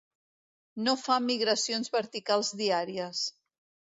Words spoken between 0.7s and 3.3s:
No fa migracions verticals diàries.